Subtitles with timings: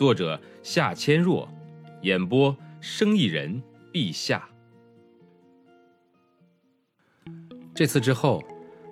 [0.00, 1.46] 作者夏千若，
[2.00, 3.62] 演播生意人
[3.92, 4.48] 陛下。
[7.74, 8.42] 这次之后，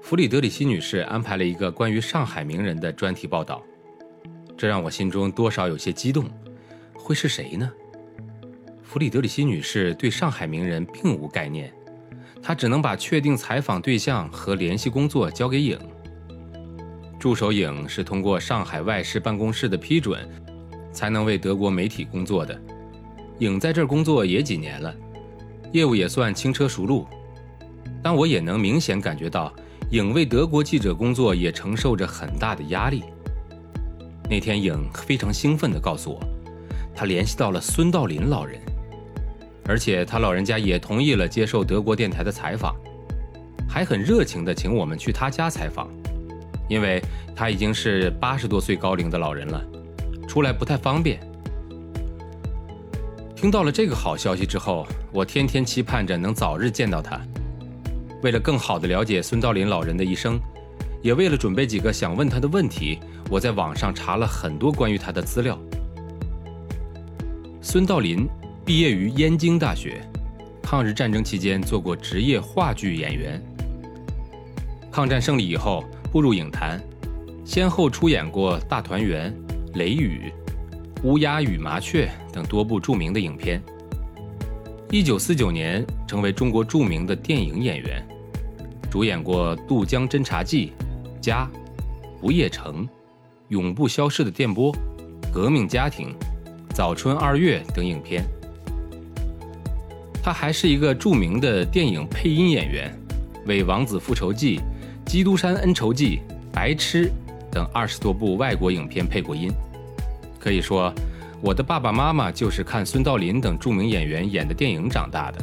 [0.03, 3.63] 弗里德里希女士安排了一个关于上海名人的专题报道，
[4.55, 6.29] 这让我心中多少有些激动。
[6.95, 7.73] 会是谁呢？
[8.83, 11.73] 弗里德里希女士对上海名人并无概念，
[12.43, 15.79] 她只能把确定采访对象和联系工作交给影。
[17.19, 20.29] 助手影是通过上海外事办公室的批准，
[20.99, 22.61] 才能为德国媒体工作的。
[23.39, 24.93] 影在这儿工作也几年了，
[25.71, 27.07] 业务也算轻车熟路，
[28.03, 29.55] 但我也能明显感觉到，
[29.93, 33.05] 影为德国记者工作也承受着很大的压力。
[34.29, 36.21] 那天，影非常兴奋地告诉我，
[36.97, 38.61] 他联系到了孙道林老人。
[39.69, 42.75] 而且他老人家也同意了接受德国电台的采访，
[43.69, 45.89] 还很热情地请我们去他家采访，
[46.69, 47.01] 因为
[47.37, 49.65] 他已经是八十多岁高龄的老人了，
[50.29, 51.19] 出来不太方便。
[53.35, 57.21] 听到了这个好消息之后，我天天期盼着能早日见到他。
[58.23, 60.39] 为了更好的了解孙道林老人的一生，
[61.03, 65.59] 也为了准备几个想问他的问题，我在网上查了很多关于他的资料。
[67.61, 68.29] 孙道林。
[68.65, 69.99] 毕业于燕京大学，
[70.63, 73.43] 抗日战争期间做过职业话剧演员。
[74.93, 76.79] 抗战胜利以后步入影坛，
[77.47, 79.35] 先后出演过《大团圆》
[79.75, 80.33] 《雷雨》
[81.07, 83.63] 《乌鸦与麻雀》等多部著名的影片。
[84.91, 88.03] 一九四九年成为中国著名的电影演员，
[88.91, 90.73] 主演过《渡江侦察记》
[91.21, 91.49] 《家》
[92.21, 92.85] 《不夜城》
[93.49, 94.73] 《永不消逝的电波》
[95.33, 96.09] 《革命家庭》
[96.75, 98.25] 《早春二月》等影片。
[100.23, 102.91] 他还是一个著名的电影配音演员，
[103.47, 104.57] 为《王子复仇记》
[105.05, 106.17] 《基督山恩仇记》
[106.51, 107.07] 《白痴》
[107.51, 109.51] 等二十多部外国影片配过音。
[110.39, 110.93] 可以说，
[111.41, 115.39] 我的爸爸妈妈就是看孙道林等著名演员演的电影长大的，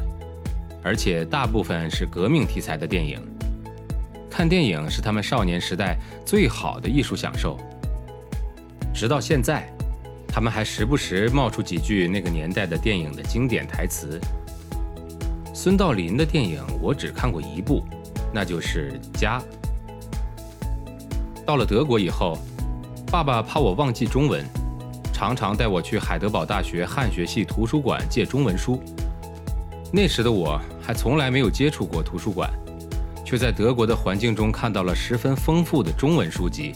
[0.83, 3.19] 而且大部分是革命题材的电影。
[4.29, 7.57] 看电影是他们少年时代最好的艺术享受。
[8.93, 9.69] 直到现在，
[10.27, 14.19] 他们还时不时冒出几句那个年代的电影的经典台词。
[15.53, 17.83] 孙道林的电影我只看过一部，
[18.33, 19.39] 那就是《家》。
[21.45, 22.37] 到了德国以后，
[23.11, 24.43] 爸爸怕我忘记中文，
[25.13, 28.81] 常常带我去海德堡大学汉学系图书馆借中文书。
[29.93, 32.49] 那时的我还从来没有接触过图书馆，
[33.23, 36.73] 却在德国的环境中看到了十分丰富的中文书籍。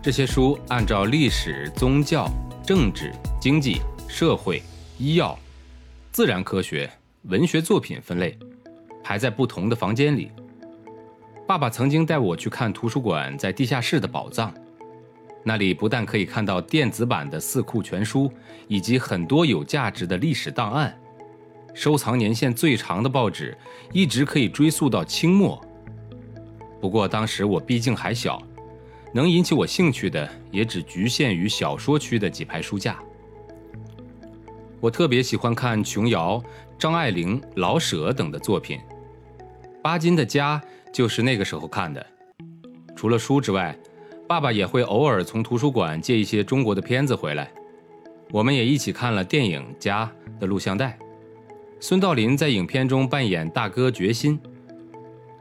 [0.00, 2.30] 这些书按照历史、宗教、
[2.64, 4.62] 政治、经济、社会、
[4.98, 5.36] 医药、
[6.12, 6.88] 自然科学。
[7.28, 8.36] 文学作品分类
[9.04, 10.28] 排在不同的房间里。
[11.52, 14.54] 爸爸曾经带我去看图书馆在地下室的宝藏，
[15.44, 18.26] 那里不但可以看到电子版的《四库全书》，
[18.68, 20.98] 以及很多有价值的历史档案，
[21.74, 23.54] 收藏年限最长的报纸
[23.92, 25.62] 一直可以追溯到清末。
[26.80, 28.42] 不过当时我毕竟还小，
[29.12, 32.98] 能引起我兴趣的也只局限于小说区的几排书架。
[34.80, 36.42] 我特别喜欢看琼瑶。
[36.78, 38.80] 张爱玲、老舍等的作品，
[39.82, 40.58] 巴金的家
[40.92, 42.04] 就是那个时候看的。
[42.94, 43.76] 除了书之外，
[44.28, 47.50] 爸爸也会偶尔从图书馆借一些中国的片子回来，
[48.30, 50.98] 我们也一起看了电影《家》的录像带。
[51.80, 54.38] 孙道林在影片中扮演大哥决心，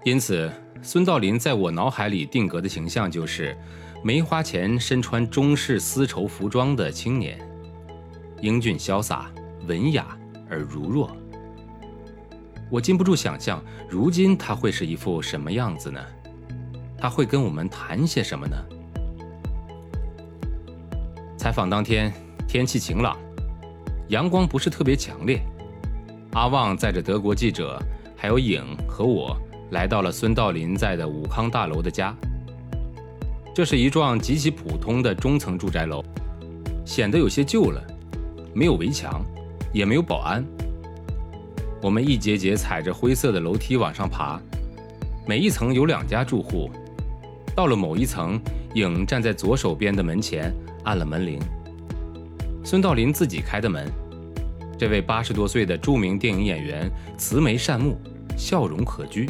[0.03, 0.51] 因此
[0.81, 3.55] 孙道林在我脑海里定格的形象就是
[4.03, 7.39] 没花钱身穿中式丝绸服装的青年，
[8.41, 9.31] 英俊潇洒、
[9.67, 10.17] 文雅
[10.49, 11.15] 而儒弱。
[12.71, 15.99] 我禁不住想象，如今他会是一副什么样子呢？
[16.97, 18.55] 他会跟我们谈些什么呢？
[21.37, 22.13] 采访当天，
[22.47, 23.17] 天气晴朗，
[24.07, 25.41] 阳光不是特别强烈。
[26.31, 27.77] 阿旺载着德国记者，
[28.15, 29.35] 还有影和我，
[29.71, 32.15] 来到了孙道林在的武康大楼的家。
[33.53, 36.01] 这是一幢极其普通的中层住宅楼，
[36.85, 37.85] 显得有些旧了，
[38.53, 39.21] 没有围墙，
[39.73, 40.41] 也没有保安。
[41.81, 44.39] 我们一节节踩着灰色的楼梯往上爬，
[45.25, 46.69] 每一层有两家住户。
[47.55, 48.39] 到了某一层，
[48.75, 51.39] 影站在左手边的门前按了门铃。
[52.63, 53.91] 孙道临自己开的门。
[54.77, 56.87] 这位八十多岁的著名电影演员
[57.17, 57.97] 慈眉善目，
[58.37, 59.27] 笑容可掬。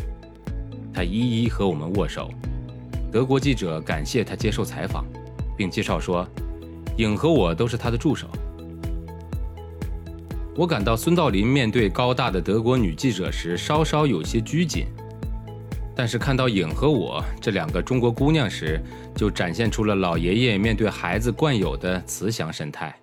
[0.93, 2.29] 他一一和我们握手。
[3.11, 5.05] 德国记者感谢他接受采访，
[5.57, 6.27] 并介绍说，
[6.97, 8.27] 影和我都是他的助手。
[10.53, 14.85] 我感到孙道临面对高大的德国女记者时稍稍有些拘谨，
[15.95, 18.77] 但是看到影和我这两个中国姑娘时，
[19.15, 22.93] 就展现出了老爷爷面对孩子惯有的慈祥神态。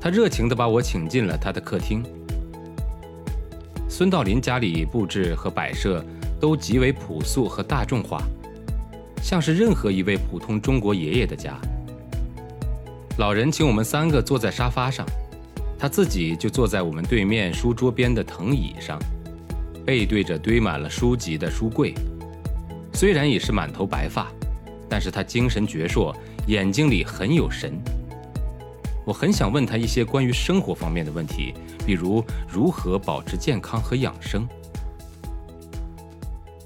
[0.00, 2.02] 他热情地把我请进了他的客厅。
[3.88, 6.04] 孙道临家里布置和摆设
[6.40, 8.20] 都极为朴素和大众化，
[9.22, 11.56] 像是任何一位普通中国爷爷的家。
[13.16, 15.06] 老人请我们三个坐在沙发上，
[15.78, 18.98] 他自己就坐在我们对面书桌边的藤椅上，
[19.84, 21.94] 背对着堆满了书籍的书柜。
[22.92, 24.32] 虽然已是满头白发，
[24.88, 26.14] 但是他精神矍铄，
[26.46, 27.78] 眼睛里很有神。
[29.04, 31.54] 我很想问他一些关于生活方面的问题，
[31.86, 34.48] 比如如何保持健康和养生。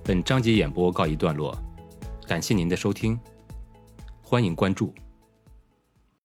[0.05, 1.55] 本章节演播告一段落，
[2.27, 3.19] 感谢您的收听，
[4.23, 4.95] 欢迎关注。